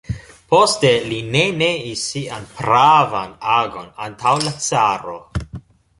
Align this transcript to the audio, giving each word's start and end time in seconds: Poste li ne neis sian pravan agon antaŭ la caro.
Poste 0.51 0.93
li 1.09 1.19
ne 1.35 1.43
neis 1.59 2.05
sian 2.13 2.49
pravan 2.61 3.35
agon 3.59 3.95
antaŭ 4.07 4.37
la 4.49 4.55
caro. 4.71 5.19